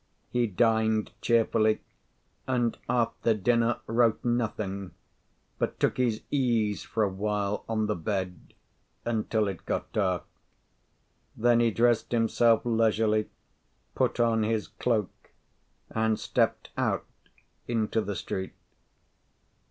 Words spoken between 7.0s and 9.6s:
a while on the bed, until